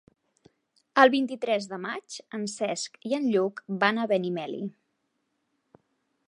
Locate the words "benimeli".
4.15-4.65